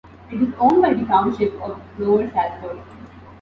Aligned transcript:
It 0.31 0.41
is 0.41 0.51
owned 0.57 0.81
by 0.81 0.95
the 0.95 1.05
township 1.05 1.53
of 1.61 1.79
Lower 1.99 2.27
Salford. 2.31 2.81